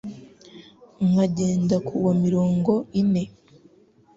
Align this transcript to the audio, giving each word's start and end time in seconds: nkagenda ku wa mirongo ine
nkagenda 1.09 1.75
ku 1.87 1.93
wa 2.05 2.13
mirongo 2.23 2.71
ine 3.01 3.23